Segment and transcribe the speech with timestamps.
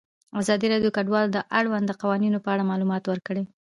[0.41, 3.43] ازادي راډیو د کډوال د اړونده قوانینو په اړه معلومات ورکړي.